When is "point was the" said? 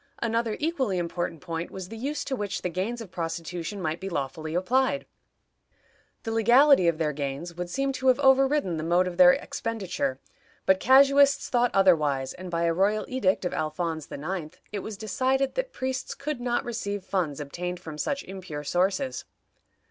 1.41-1.95